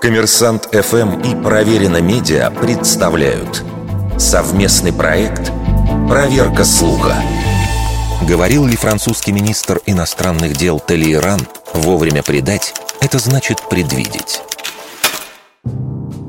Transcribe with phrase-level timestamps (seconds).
[0.00, 3.64] Коммерсант ФМ и Проверено Медиа представляют
[4.16, 5.50] совместный проект
[6.08, 7.16] «Проверка слуха».
[8.22, 11.40] Говорил ли французский министр иностранных дел Талейран
[11.74, 14.40] «вовремя предать»— это значит предвидеть?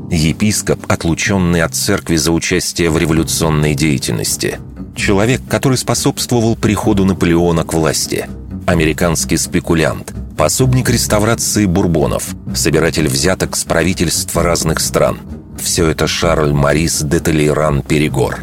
[0.09, 4.59] Епископ, отлученный от церкви за участие в революционной деятельности.
[4.95, 8.27] Человек, который способствовал приходу Наполеона к власти.
[8.65, 10.11] Американский спекулянт.
[10.39, 12.33] Пособник реставрации бурбонов.
[12.55, 15.19] Собиратель взяток с правительства разных стран.
[15.61, 18.39] Все это Шарль Марис де Толейран Перегор.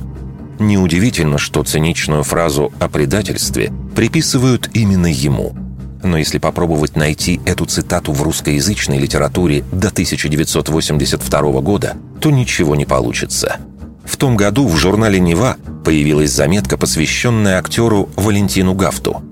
[0.59, 5.57] Неудивительно, что циничную фразу о предательстве приписывают именно ему–
[6.03, 12.85] но если попробовать найти эту цитату в русскоязычной литературе до 1982 года, то ничего не
[12.85, 13.57] получится.
[14.05, 19.23] В том году в журнале «Нева» появилась заметка, посвященная актеру Валентину Гафту.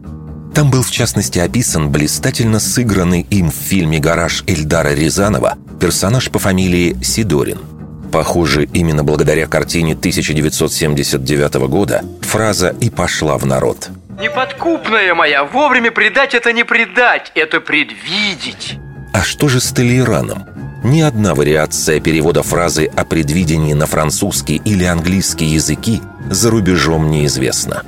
[0.55, 6.39] Там был в частности описан блистательно сыгранный им в фильме «Гараж» Эльдара Рязанова персонаж по
[6.39, 7.59] фамилии Сидорин.
[8.13, 13.89] Похоже, именно благодаря картине 1979 года фраза и пошла в народ–
[14.21, 18.79] Неподкупная моя, вовремя предать это не предать, это предвидеть.
[19.13, 20.45] А что же с Толейраном?
[20.85, 27.83] Ни одна вариация перевода фразы о предвидении на французский или английский языки за рубежом неизвестна.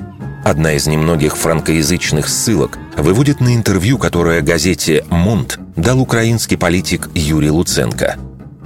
[0.47, 7.51] Одна из немногих франкоязычных ссылок выводит на интервью, которое газете «Мунт» дал украинский политик Юрий
[7.51, 8.17] Луценко.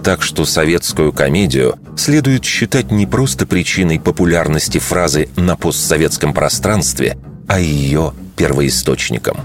[0.04, 7.16] Так что советскую комедию следует считать не просто причиной популярности фразы на постсоветском пространстве–
[7.48, 9.38] а ее первоисточником.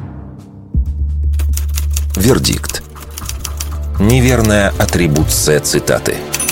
[2.18, 2.84] Вердикт.
[3.98, 6.18] Неверная атрибуция цитаты–